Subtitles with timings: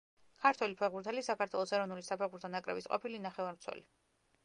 [0.45, 3.89] ქართველი ფეხბურთელი, საქართველოს ეროვნული საფეხბურთო ნაკრების ყოფილი ნახევარმცველი.